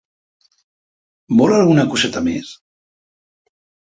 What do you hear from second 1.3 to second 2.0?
Vol alguna